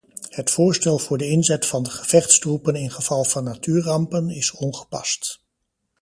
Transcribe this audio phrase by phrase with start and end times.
[0.29, 5.39] Het voorstel voor de inzet van de gevechtsgroepen in geval van natuurrampen is ongepast.